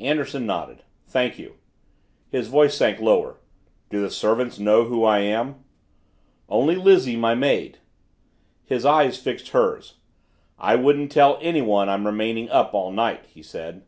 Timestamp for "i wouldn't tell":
10.58-11.38